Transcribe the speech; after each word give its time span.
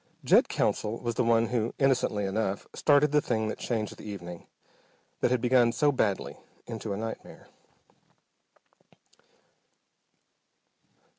Jed 0.23 0.49
Counsell 0.49 0.97
was 0.99 1.13
the 1.13 1.23
one 1.23 1.49
who, 1.49 1.75
innocently 1.77 2.25
enough, 2.25 2.65
started 2.73 3.11
the 3.11 3.21
thing 3.21 3.49
that 3.49 3.59
changed 3.59 3.95
the 3.97 4.03
evening, 4.03 4.47
that 5.19 5.29
had 5.29 5.41
begun 5.41 5.71
so 5.71 5.91
badly, 5.91 6.37
into 6.65 6.91
a 6.91 6.97
nightmare. 6.97 7.49